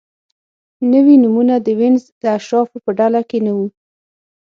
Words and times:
نوي 0.93 1.15
نومونه 1.23 1.55
د 1.65 1.67
وینز 1.79 2.03
د 2.21 2.23
اشرافو 2.37 2.77
په 2.85 2.91
ډله 2.99 3.21
کې 3.29 3.39
نه 3.45 3.51
وو. 3.57 3.67